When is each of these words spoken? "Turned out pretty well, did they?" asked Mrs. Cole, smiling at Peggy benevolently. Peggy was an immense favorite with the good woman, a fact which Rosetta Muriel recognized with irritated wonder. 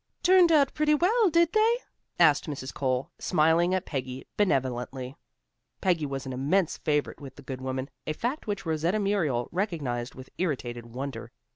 "Turned 0.23 0.51
out 0.51 0.73
pretty 0.73 0.95
well, 0.95 1.29
did 1.29 1.53
they?" 1.53 1.77
asked 2.19 2.47
Mrs. 2.47 2.73
Cole, 2.73 3.11
smiling 3.19 3.71
at 3.75 3.85
Peggy 3.85 4.25
benevolently. 4.35 5.15
Peggy 5.79 6.07
was 6.07 6.25
an 6.25 6.33
immense 6.33 6.75
favorite 6.75 7.21
with 7.21 7.35
the 7.35 7.43
good 7.43 7.61
woman, 7.61 7.87
a 8.07 8.13
fact 8.13 8.47
which 8.47 8.65
Rosetta 8.65 8.97
Muriel 8.97 9.47
recognized 9.51 10.15
with 10.15 10.31
irritated 10.39 10.87
wonder. 10.87 11.31